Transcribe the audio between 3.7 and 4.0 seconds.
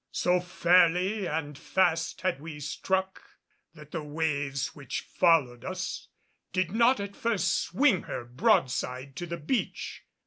that